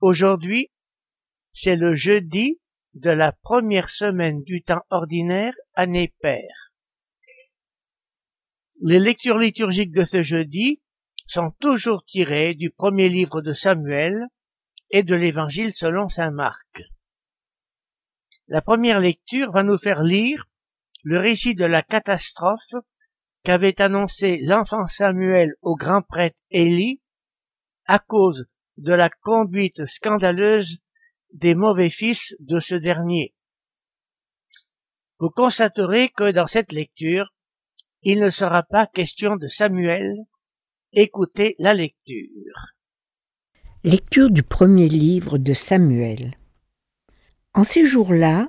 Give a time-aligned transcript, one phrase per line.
[0.00, 0.70] Aujourd'hui,
[1.52, 2.60] c'est le jeudi
[2.94, 6.72] de la première semaine du temps ordinaire année paire.
[8.80, 10.80] Les lectures liturgiques de ce jeudi
[11.26, 14.28] sont toujours tirées du premier livre de Samuel
[14.90, 16.82] et de l'évangile selon saint Marc.
[18.46, 20.44] La première lecture va nous faire lire
[21.02, 22.74] le récit de la catastrophe
[23.42, 27.02] qu'avait annoncé l'enfant Samuel au grand prêtre Élie
[27.86, 28.46] à cause
[28.78, 30.78] de la conduite scandaleuse
[31.32, 33.34] des mauvais fils de ce dernier.
[35.18, 37.34] Vous constaterez que dans cette lecture,
[38.02, 40.14] il ne sera pas question de Samuel.
[40.92, 42.72] Écoutez la lecture.
[43.82, 46.36] Lecture du premier livre de Samuel.
[47.54, 48.48] En ces jours-là,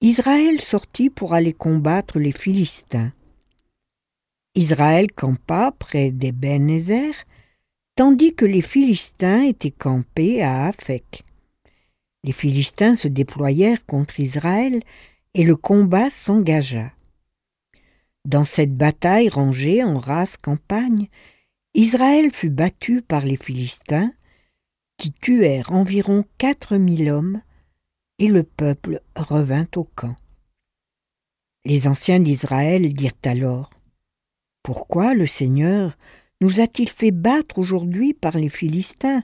[0.00, 3.12] Israël sortit pour aller combattre les Philistins.
[4.54, 7.12] Israël campa près d'Ebenezer,
[7.98, 11.24] tandis que les Philistins étaient campés à Aphek.
[12.22, 14.84] Les Philistins se déployèrent contre Israël
[15.34, 16.92] et le combat s'engagea.
[18.24, 21.08] Dans cette bataille rangée en race campagne,
[21.74, 24.12] Israël fut battu par les Philistins,
[24.96, 27.42] qui tuèrent environ quatre mille hommes,
[28.20, 30.14] et le peuple revint au camp.
[31.64, 33.70] Les anciens d'Israël dirent alors
[34.62, 35.98] pourquoi le Seigneur
[36.40, 39.22] nous a-t-il fait battre aujourd'hui par les Philistins?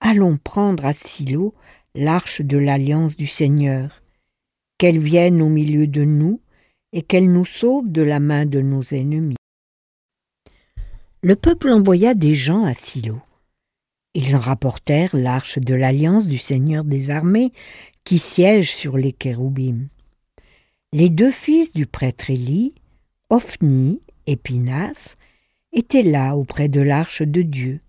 [0.00, 1.54] Allons prendre à Silo
[1.94, 4.02] l'arche de l'alliance du Seigneur,
[4.78, 6.40] qu'elle vienne au milieu de nous
[6.92, 9.36] et qu'elle nous sauve de la main de nos ennemis.
[11.22, 13.20] Le peuple envoya des gens à Silo.
[14.14, 17.52] Ils en rapportèrent l'arche de l'alliance du Seigneur des armées
[18.04, 19.88] qui siège sur les kéroubim.
[20.92, 22.74] Les deux fils du prêtre Élie,
[23.28, 25.16] Ophni Épinas,
[25.72, 27.80] était là auprès de l'arche de Dieu.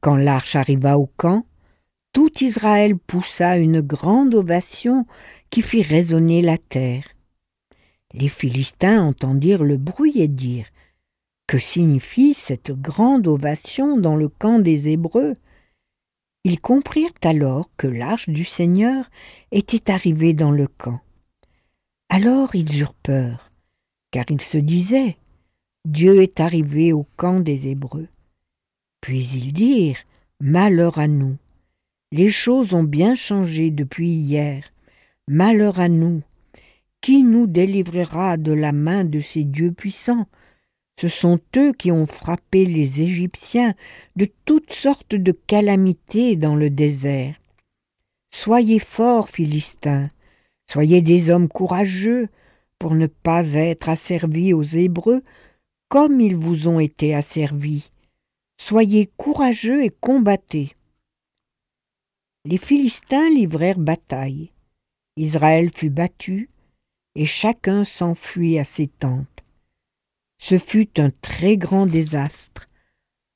[0.00, 1.46] Quand l'arche arriva au camp,
[2.12, 5.06] tout Israël poussa une grande ovation
[5.50, 7.06] qui fit résonner la terre.
[8.12, 10.70] Les Philistins entendirent le bruit et dirent
[11.46, 15.34] Que signifie cette grande ovation dans le camp des Hébreux?
[16.44, 19.08] Ils comprirent alors que l'arche du Seigneur
[19.52, 21.00] était arrivée dans le camp.
[22.08, 23.48] Alors ils eurent peur
[24.12, 25.16] car ils se disaient
[25.84, 28.06] Dieu est arrivé au camp des Hébreux.
[29.00, 29.98] Puis ils dirent
[30.38, 31.36] Malheur à nous.
[32.12, 34.68] Les choses ont bien changé depuis hier.
[35.26, 36.22] Malheur à nous.
[37.00, 40.26] Qui nous délivrera de la main de ces dieux puissants?
[41.00, 43.74] Ce sont eux qui ont frappé les Égyptiens
[44.14, 47.34] de toutes sortes de calamités dans le désert.
[48.30, 50.04] Soyez forts, Philistins,
[50.70, 52.28] soyez des hommes courageux,
[52.78, 55.22] pour ne pas être asservis aux Hébreux
[55.92, 57.90] comme ils vous ont été asservis.
[58.58, 60.74] Soyez courageux et combattez.
[62.46, 64.48] Les Philistins livrèrent bataille.
[65.18, 66.48] Israël fut battu,
[67.14, 69.44] et chacun s'enfuit à ses tentes.
[70.38, 72.68] Ce fut un très grand désastre.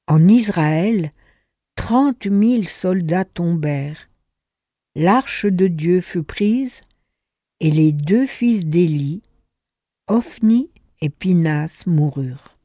[0.06, 1.10] En Israël,
[1.74, 4.06] trente mille soldats tombèrent.
[4.94, 6.80] L'arche de Dieu fut prise,
[7.60, 9.20] et les deux fils d'Élie,
[10.08, 10.70] Ophni
[11.00, 12.56] et Pinas moururent.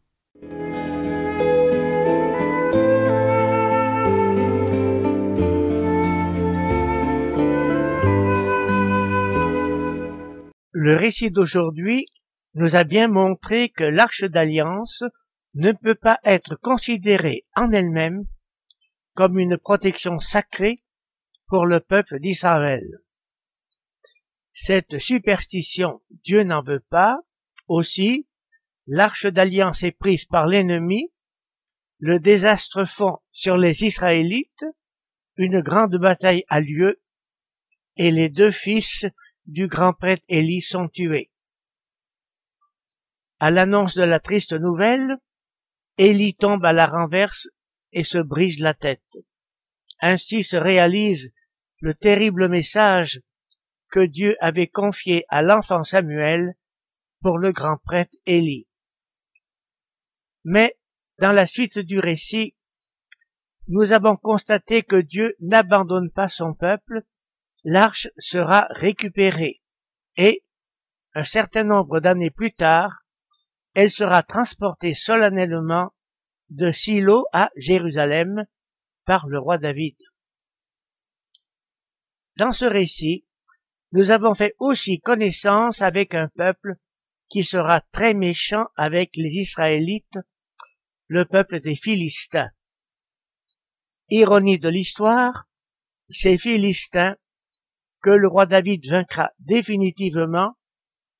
[10.74, 12.08] Le récit d'aujourd'hui
[12.56, 15.04] nous a bien montré que l'arche d'alliance
[15.54, 18.26] ne peut pas être considérée en elle-même
[19.14, 20.84] comme une protection sacrée
[21.48, 22.86] pour le peuple d'Israël.
[24.54, 27.20] Cette superstition, Dieu n'en veut pas,
[27.68, 28.28] aussi,
[28.92, 31.14] l'arche d'alliance est prise par l'ennemi,
[32.00, 34.66] le désastre fond sur les Israélites,
[35.38, 37.02] une grande bataille a lieu,
[37.96, 39.06] et les deux fils
[39.46, 41.32] du grand prêtre Élie sont tués.
[43.40, 45.16] À l'annonce de la triste nouvelle,
[45.98, 47.48] Élie tombe à la renverse
[47.94, 49.16] et se brise la tête.
[50.02, 51.32] Ainsi se réalise
[51.80, 53.22] le terrible message
[53.90, 56.56] que Dieu avait confié à l'enfant Samuel
[57.22, 58.68] pour le grand prêtre Élie.
[60.44, 60.78] Mais,
[61.20, 62.56] dans la suite du récit,
[63.68, 67.04] nous avons constaté que Dieu n'abandonne pas son peuple,
[67.64, 69.62] l'arche sera récupérée
[70.18, 70.44] et,
[71.14, 73.04] un certain nombre d'années plus tard,
[73.76, 75.94] elle sera transportée solennellement
[76.50, 78.46] de Silo à Jérusalem
[79.06, 79.96] par le roi David.
[82.38, 83.26] Dans ce récit,
[83.94, 86.76] nous avons fait aussi connaissance avec un peuple
[87.28, 90.20] qui sera très méchant avec les Israélites,
[91.12, 92.52] le peuple des Philistins.
[94.08, 95.50] Ironie de l'histoire,
[96.10, 97.18] ces Philistins,
[98.02, 100.54] que le roi David vaincra définitivement,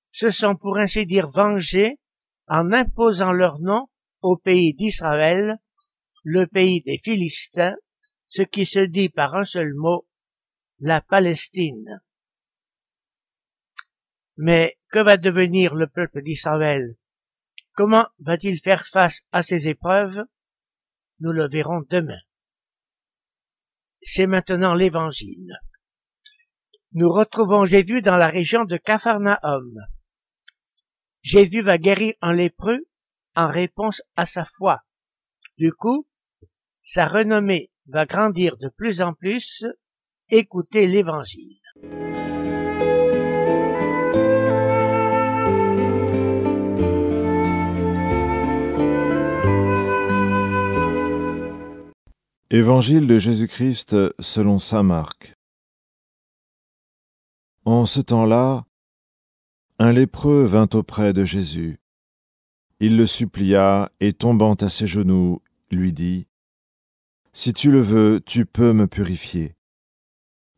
[0.10, 2.00] se sont pour ainsi dire vengés
[2.48, 3.90] en imposant leur nom
[4.22, 5.58] au pays d'Israël,
[6.24, 7.76] le pays des Philistins,
[8.28, 10.08] ce qui se dit par un seul mot,
[10.80, 12.02] la Palestine.
[14.38, 16.96] Mais que va devenir le peuple d'Israël?
[17.74, 20.24] Comment va-t-il faire face à ces épreuves?
[21.20, 22.20] Nous le verrons demain.
[24.04, 25.60] C'est maintenant l'Évangile.
[26.94, 29.78] Nous retrouvons Jésus dans la région de Capharnaüm.
[31.22, 32.86] Jésus va guérir un lépreux
[33.36, 34.82] en réponse à sa foi.
[35.58, 36.08] Du coup,
[36.84, 39.64] sa renommée va grandir de plus en plus.
[40.30, 41.62] Écoutez l'Évangile.
[52.54, 55.38] Évangile de Jésus-Christ selon saint Marc.
[57.64, 58.66] En ce temps-là,
[59.80, 61.80] un lépreux vint auprès de Jésus.
[62.82, 66.28] Il le supplia et tombant à ses genoux, lui dit,
[67.32, 69.56] Si tu le veux, tu peux me purifier.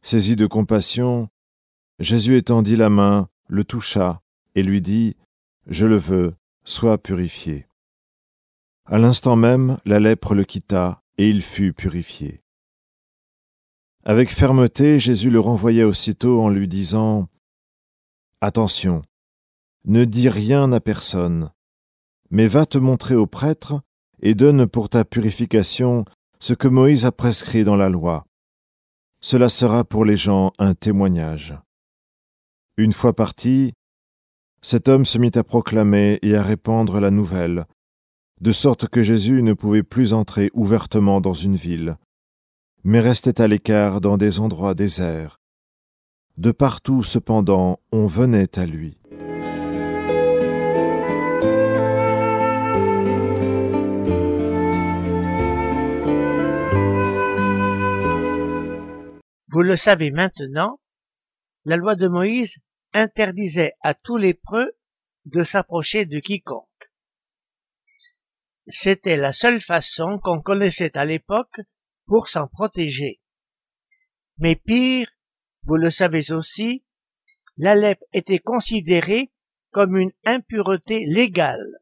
[0.02, 1.30] Saisi de compassion,
[2.00, 4.24] Jésus étendit la main, le toucha
[4.56, 5.16] et lui dit,
[5.68, 7.68] Je le veux, sois purifié.
[8.86, 12.42] À l'instant même, la lèpre le quitta et il fut purifié.
[14.04, 17.30] Avec fermeté, Jésus le renvoya aussitôt en lui disant
[18.42, 19.02] Attention,
[19.86, 21.52] ne dis rien à personne,
[22.30, 23.82] mais va te montrer au prêtre
[24.22, 26.06] et donne pour ta purification
[26.40, 28.26] ce que Moïse a prescrit dans la loi.
[29.22, 31.58] Cela sera pour les gens un témoignage.
[32.76, 33.74] Une fois parti,
[34.62, 37.66] cet homme se mit à proclamer et à répandre la nouvelle,
[38.44, 41.96] de sorte que Jésus ne pouvait plus entrer ouvertement dans une ville,
[42.84, 45.40] mais restait à l'écart dans des endroits déserts.
[46.36, 48.98] De partout, cependant, on venait à lui.
[59.48, 60.82] Vous le savez maintenant,
[61.64, 62.58] la loi de Moïse
[62.94, 64.74] interdisait à tous les preux
[65.24, 66.68] de s'approcher de quiconque.
[68.68, 71.60] C'était la seule façon qu'on connaissait à l'époque
[72.06, 73.22] pour s'en protéger.
[74.38, 75.10] Mais pire,
[75.64, 76.84] vous le savez aussi,
[77.58, 79.32] la lèpre était considérée
[79.72, 81.82] comme une impureté légale.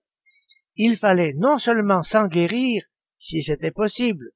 [0.75, 2.83] Il fallait non seulement s'en guérir,
[3.19, 4.31] si c'était possible,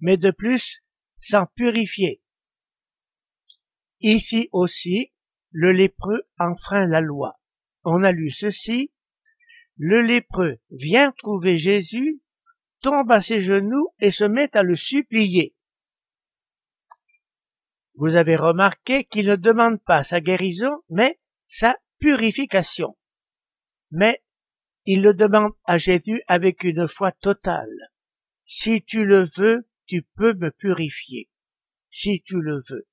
[0.00, 0.82] mais de plus
[1.18, 2.22] s'en purifier.
[4.00, 5.12] Ici aussi,
[5.52, 7.38] le lépreux enfreint la loi.
[7.84, 8.90] On a lu ceci
[9.76, 12.20] le lépreux vient trouver Jésus,
[12.80, 15.54] tombe à ses genoux et se met à le supplier.
[17.94, 22.96] Vous avez remarqué qu'il ne demande pas sa guérison, mais sa purification.
[23.90, 24.22] Mais
[24.84, 27.92] il le demande à Jésus avec une foi totale.
[28.44, 31.28] Si tu le veux, tu peux me purifier.
[31.90, 32.86] Si tu le veux.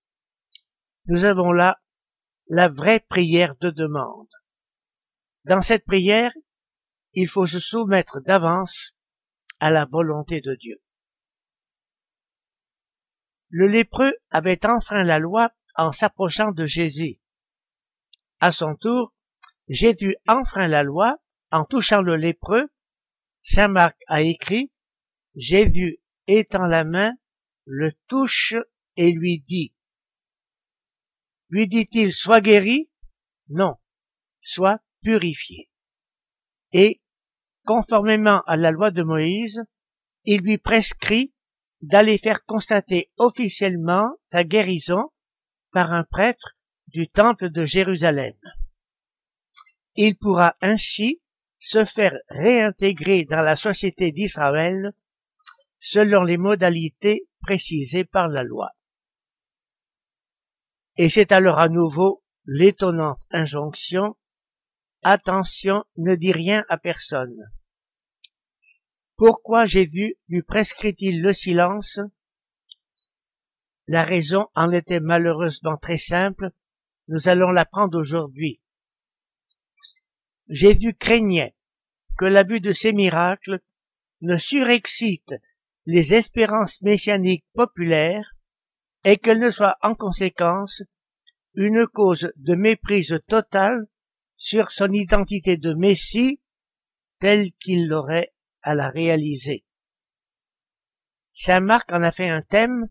[1.05, 1.81] Nous avons là
[2.49, 4.27] la vraie prière de demande.
[5.45, 6.33] Dans cette prière,
[7.13, 8.91] il faut se soumettre d'avance
[9.59, 10.81] à la volonté de Dieu.
[13.49, 17.19] Le lépreux avait enfreint la loi en s'approchant de Jésus.
[18.39, 19.13] À son tour,
[19.67, 21.17] Jésus enfreint la loi
[21.51, 22.69] en touchant le lépreux.
[23.41, 24.71] Saint Marc a écrit,
[25.35, 27.13] Jésus étend la main,
[27.65, 28.55] le touche
[28.95, 29.73] et lui dit.
[31.49, 32.91] Lui dit-il, sois guéri?
[33.47, 33.75] Non,
[34.41, 35.68] sois purifié
[36.71, 37.01] et,
[37.65, 39.61] conformément à la loi de Moïse,
[40.25, 41.33] il lui prescrit
[41.81, 45.11] d'aller faire constater officiellement sa guérison
[45.71, 46.57] par un prêtre
[46.87, 48.35] du temple de Jérusalem.
[49.95, 51.21] Il pourra ainsi
[51.59, 54.93] se faire réintégrer dans la société d'Israël
[55.79, 58.71] selon les modalités précisées par la loi.
[60.97, 64.17] Et c'est alors à nouveau l'étonnante injonction
[65.03, 67.51] Attention, ne dis rien à personne.
[69.15, 71.99] Pourquoi Jésus lui prescrit-il le silence?
[73.87, 76.51] La raison en était malheureusement très simple,
[77.07, 78.61] nous allons l'apprendre aujourd'hui.
[80.47, 81.55] Jésus craignait
[82.17, 83.61] que l'abus de ces miracles
[84.21, 85.33] ne surexcite
[85.85, 88.35] les espérances messianiques populaires
[89.05, 90.83] et qu'elle ne soit en conséquence
[91.55, 93.87] une cause de méprise totale
[94.39, 96.39] sur son identité de Messie
[97.19, 99.65] telle qu'il l'aurait à la réaliser.
[101.33, 102.87] Saint Marc en a fait un thème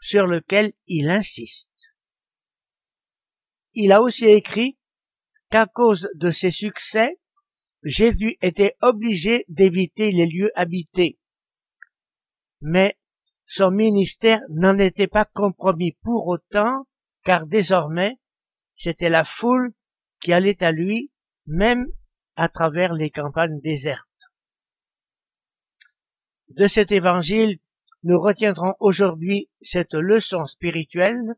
[0.00, 1.92] sur lequel il insiste.
[3.74, 4.78] Il a aussi écrit
[5.50, 7.20] qu'à cause de ses succès,
[7.82, 11.18] Jésus était obligé d'éviter les lieux habités.
[12.60, 12.98] Mais
[13.46, 16.86] son ministère n'en était pas compromis pour autant,
[17.24, 18.16] car désormais,
[18.74, 19.74] c'était la foule
[20.20, 21.10] qui allait à lui,
[21.46, 21.86] même
[22.36, 24.08] à travers les campagnes désertes.
[26.48, 27.58] De cet évangile,
[28.04, 31.34] nous retiendrons aujourd'hui cette leçon spirituelle.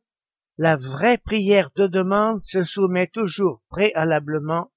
[0.58, 4.70] La vraie prière de demande se soumet toujours préalablement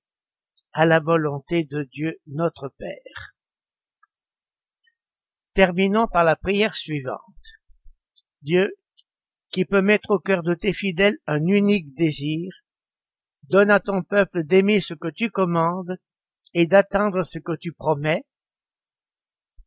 [0.72, 3.36] à la volonté de Dieu notre Père.
[5.54, 7.20] Terminons par la prière suivante.
[8.42, 8.76] Dieu,
[9.52, 12.63] qui peut mettre au cœur de tes fidèles un unique désir,
[13.50, 15.98] donne à ton peuple d'aimer ce que tu commandes
[16.54, 18.26] et d'attendre ce que tu promets,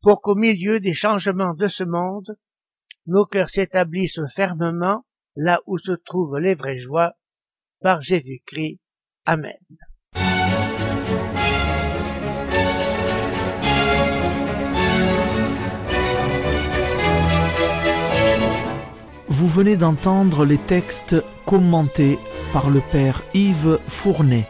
[0.01, 2.37] pour qu'au milieu des changements de ce monde,
[3.05, 5.05] nos cœurs s'établissent fermement
[5.35, 7.13] là où se trouvent les vraies joies,
[7.81, 8.79] par Jésus-Christ.
[9.25, 9.53] Amen.
[19.29, 21.15] Vous venez d'entendre les textes
[21.45, 22.17] commentés
[22.53, 24.47] par le Père Yves Fournet.